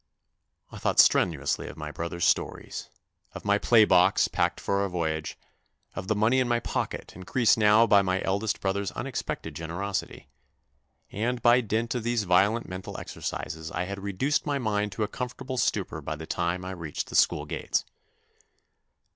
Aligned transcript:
I 0.71 0.79
thought 0.79 0.99
strenuously 0.99 1.67
of 1.67 1.77
my 1.77 1.91
brother's 1.91 2.25
stories, 2.25 2.89
of 3.33 3.45
my 3.45 3.59
THE 3.59 3.59
NEW 3.59 3.59
BOY 3.59 3.59
55 3.61 3.69
play 3.69 3.85
box 3.85 4.27
packed 4.29 4.59
for 4.59 4.83
a 4.83 4.89
voyage, 4.89 5.37
of 5.95 6.07
the 6.07 6.15
money 6.15 6.39
in 6.39 6.47
my 6.47 6.59
pocket 6.59 7.15
increased 7.15 7.55
now 7.55 7.85
by 7.85 8.01
my 8.01 8.19
eldest 8.23 8.59
brother's 8.61 8.89
unexpected 8.93 9.55
generosity; 9.55 10.31
and 11.11 11.39
by 11.43 11.61
dint 11.61 11.93
of 11.93 12.01
these 12.01 12.23
violent 12.23 12.67
mental 12.67 12.99
exercises 12.99 13.69
I 13.69 13.83
had 13.83 14.01
reduced 14.01 14.43
my 14.43 14.57
mind 14.57 14.91
to 14.93 15.03
a 15.03 15.07
comfortable 15.07 15.59
stupor 15.59 16.01
by 16.01 16.15
the 16.15 16.25
time 16.25 16.65
I 16.65 16.71
reached 16.71 17.09
the 17.09 17.15
school 17.15 17.45
gates. 17.45 17.85